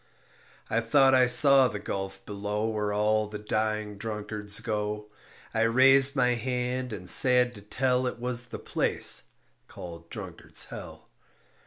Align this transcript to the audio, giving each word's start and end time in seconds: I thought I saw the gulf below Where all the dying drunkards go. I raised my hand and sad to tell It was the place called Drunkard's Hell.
I 0.67 0.79
thought 0.81 1.13
I 1.13 1.27
saw 1.27 1.67
the 1.67 1.77
gulf 1.77 2.25
below 2.25 2.67
Where 2.67 2.91
all 2.91 3.27
the 3.27 3.37
dying 3.37 3.99
drunkards 3.99 4.59
go. 4.59 5.11
I 5.53 5.61
raised 5.61 6.15
my 6.15 6.29
hand 6.33 6.91
and 6.91 7.07
sad 7.07 7.53
to 7.53 7.61
tell 7.61 8.07
It 8.07 8.17
was 8.17 8.45
the 8.45 8.57
place 8.57 9.25
called 9.67 10.09
Drunkard's 10.09 10.65
Hell. 10.65 11.11